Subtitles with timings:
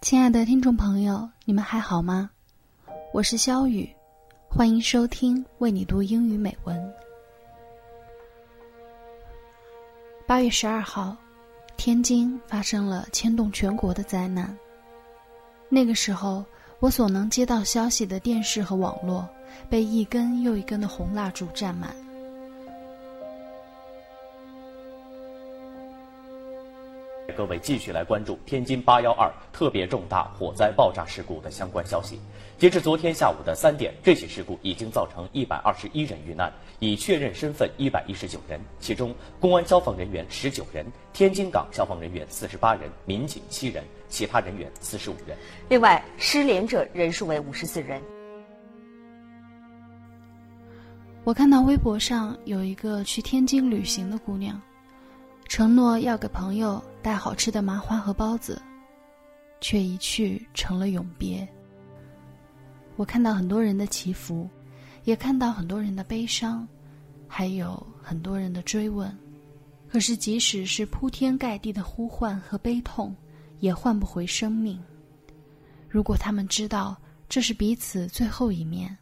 [0.00, 2.30] 亲爱的听众朋友，你们还好吗？
[3.12, 3.92] 我是肖雨，
[4.48, 6.94] 欢迎收听为你读英语美文。
[10.24, 11.16] 八月十二号，
[11.76, 14.56] 天津发生了牵动全国的灾难。
[15.68, 16.44] 那个时候，
[16.78, 19.28] 我所能接到消息的电视和网络
[19.68, 21.92] 被一根又一根的红蜡烛占满。
[27.38, 32.18] 各位继续来关注天津八幺二特别重大火灾爆炸事故的相关消息。
[32.58, 45.38] 截至昨天下午的三点，这起事故已经造成一百二十一人遇难，已确认身份一百一十九人，其中公安消防人员十九人，天津港消防人员四十八人，民警七人，其他人员四十五人。
[45.68, 48.02] 另外，失联者人数为五十四人。
[51.22, 54.60] 我看到微博上有一个去天津旅行的姑娘。
[55.48, 58.60] 承诺要给朋友带好吃的麻花和包子，
[59.62, 61.48] 却一去成了永别。
[62.96, 64.48] 我看到很多人的祈福，
[65.04, 66.68] 也看到很多人的悲伤，
[67.26, 69.10] 还有很多人的追问。
[69.88, 73.16] 可是，即使是铺天盖地的呼唤和悲痛，
[73.58, 74.78] 也换不回生命。
[75.88, 76.94] 如果他们知道
[77.26, 78.94] 这是彼此最后一面，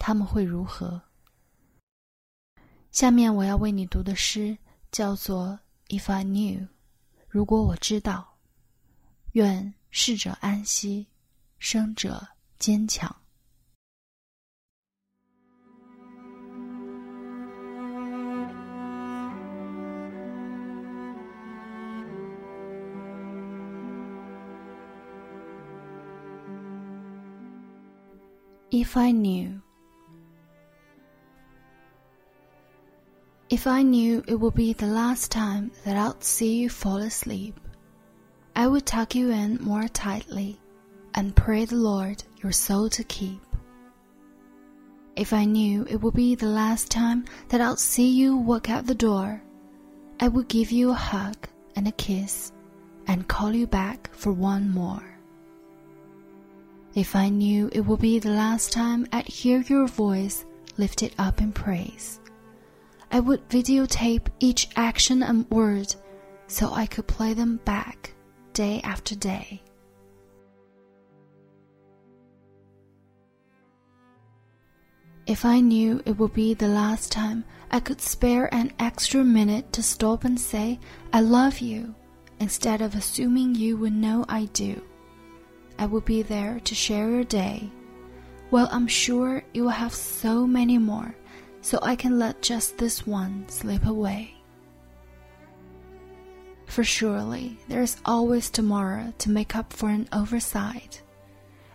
[0.00, 1.00] 他们会如何？
[2.90, 4.58] 下面我要为你读的诗
[4.90, 5.56] 叫做。
[5.88, 6.66] If I knew，
[7.28, 8.38] 如果我知道，
[9.32, 11.06] 愿逝者安息，
[11.58, 12.26] 生者
[12.58, 13.14] 坚强。
[28.70, 29.65] If I knew。
[33.48, 37.60] If I knew it would be the last time that I'd see you fall asleep,
[38.56, 40.58] I would tuck you in more tightly
[41.14, 43.40] and pray the Lord your soul to keep.
[45.14, 48.84] If I knew it would be the last time that I'd see you walk out
[48.84, 49.40] the door,
[50.18, 51.36] I would give you a hug
[51.76, 52.50] and a kiss
[53.06, 55.04] and call you back for one more.
[56.96, 60.44] If I knew it would be the last time I'd hear your voice
[60.78, 62.18] lifted up in praise,
[63.10, 65.94] I would videotape each action and word
[66.48, 68.14] so I could play them back
[68.52, 69.62] day after day.
[75.26, 79.72] If I knew it would be the last time I could spare an extra minute
[79.72, 80.78] to stop and say,
[81.12, 81.94] I love you,
[82.38, 84.80] instead of assuming you would know I do,
[85.78, 87.68] I would be there to share your day.
[88.52, 91.16] Well, I'm sure you will have so many more
[91.66, 94.36] so I can let just this one slip away.
[96.66, 101.02] For surely there is always tomorrow to make up for an oversight,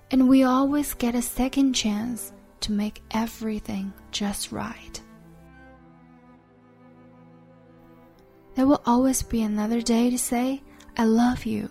[0.09, 2.31] and we always get a second chance
[2.61, 5.01] to make everything just right.
[8.55, 10.63] There will always be another day to say,
[10.95, 11.69] I love you,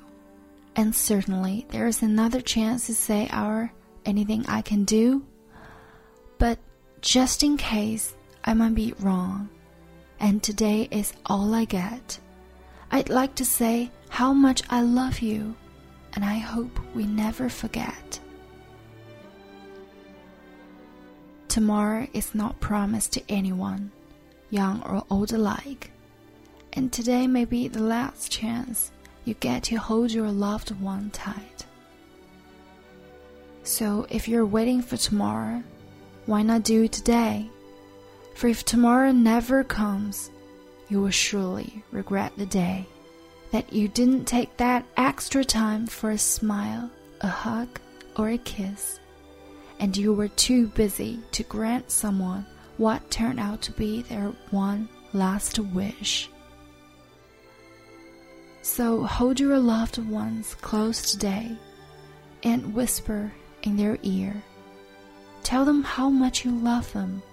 [0.76, 3.72] and certainly there is another chance to say our
[4.04, 5.24] anything I can do.
[6.36, 6.58] But
[7.00, 9.48] just in case I might be wrong,
[10.18, 12.18] and today is all I get.
[12.90, 15.54] I'd like to say how much I love you,
[16.14, 18.20] and I hope we never forget.
[21.48, 23.90] Tomorrow is not promised to anyone,
[24.50, 25.90] young or old alike,
[26.72, 28.92] and today may be the last chance
[29.24, 31.64] you get to hold your loved one tight.
[33.62, 35.62] So if you're waiting for tomorrow,
[36.26, 37.48] why not do it today?
[38.34, 40.30] For if tomorrow never comes,
[40.88, 42.86] you will surely regret the day
[43.52, 47.80] that you didn't take that extra time for a smile, a hug,
[48.16, 49.00] or a kiss,
[49.78, 54.88] and you were too busy to grant someone what turned out to be their one
[55.12, 56.30] last wish.
[58.62, 61.56] So hold your loved ones close today
[62.42, 63.32] and whisper
[63.62, 64.42] in their ear.
[65.50, 67.24] Tell them how much you love them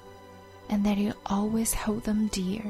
[0.69, 2.63] and that you always hold them dear.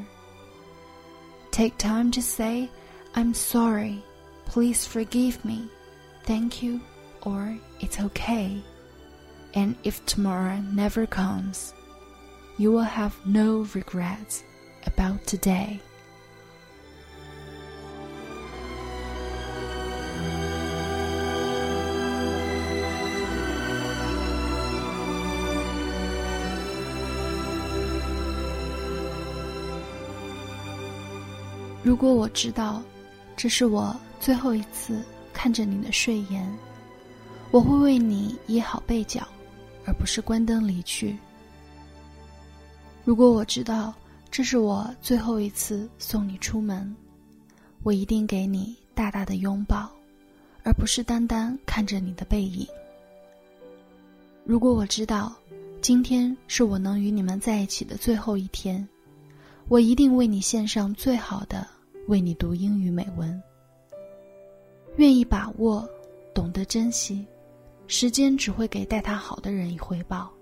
[1.52, 2.70] Take time to say,
[3.16, 4.04] I'm sorry,
[4.46, 5.70] please forgive me,
[6.26, 6.82] thank you,
[7.22, 8.62] or it's okay.
[9.54, 11.74] And if tomorrow never comes,
[12.58, 14.44] you will have no regrets
[14.86, 15.80] about today.
[31.88, 32.84] 如果我知道，
[33.38, 35.02] 这是我最后一次
[35.32, 36.46] 看着你的睡颜，
[37.50, 39.26] 我会为你掖好被角，
[39.86, 41.18] 而不是关灯离去。
[43.06, 43.94] 如果我知道
[44.30, 46.94] 这是我最后一次送你出门，
[47.84, 49.90] 我一定给你大大的拥抱，
[50.64, 52.68] 而不是单单看着你的背影。
[54.44, 55.34] 如果我知道
[55.82, 58.86] 今天是我能与你们在一起的最后一天，
[59.70, 61.66] 我一定为你献上最好的，
[62.08, 63.42] 为你读英语美文。
[64.96, 65.88] 愿意把握，
[66.34, 67.26] 懂得珍惜，
[67.86, 70.34] 时间只会给待他好的人以回报。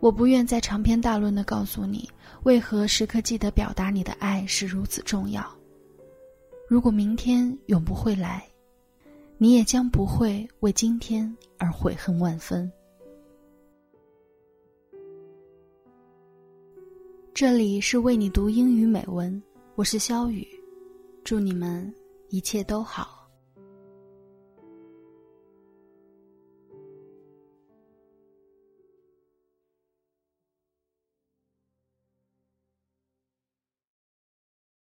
[0.00, 2.08] 我不愿再长篇大论的告诉你，
[2.44, 5.44] 为何时刻记得表达你的爱是如此重要。
[6.68, 8.46] 如果明天永不会来，
[9.38, 12.70] 你也将不会为今天而悔恨万分。
[17.32, 19.42] 这里是为你读英语美文，
[19.78, 20.44] 我是肖雨，
[21.22, 21.94] 祝你们
[22.30, 23.17] 一切都好。